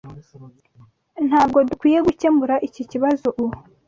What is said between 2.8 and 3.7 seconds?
kibazo ubu.